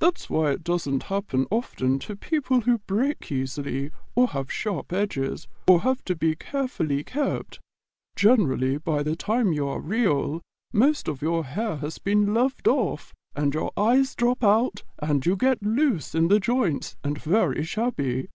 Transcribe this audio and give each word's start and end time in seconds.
That's 0.00 0.28
why 0.28 0.50
it 0.50 0.64
doesn't 0.64 1.04
happen 1.04 1.46
often 1.50 1.98
to 2.00 2.14
people 2.14 2.60
who 2.60 2.80
break 2.86 3.32
easily, 3.32 3.90
or 4.14 4.28
have 4.28 4.52
sharp 4.52 4.92
edges, 4.92 5.48
or 5.66 5.80
who 5.80 5.88
have 5.88 6.04
to 6.04 6.14
be 6.14 6.36
carefully 6.36 7.02
kept. 7.02 7.58
Generally, 8.14 8.80
by 8.84 9.02
the 9.02 9.16
time 9.16 9.54
you 9.54 9.66
are 9.68 9.80
Real, 9.80 10.42
most 10.74 11.08
of 11.08 11.22
your 11.22 11.46
hair 11.46 11.76
has 11.76 11.96
been 11.96 12.34
loved 12.34 12.68
off, 12.68 13.14
and 13.34 13.54
your 13.54 13.72
eyes 13.74 14.14
drop 14.14 14.44
out 14.44 14.82
and 14.98 15.24
you 15.24 15.36
get 15.36 15.62
loose 15.62 16.14
in 16.14 16.28
the 16.28 16.38
joints 16.38 16.96
and 17.02 17.16
very 17.16 17.64
shabby. 17.64 18.28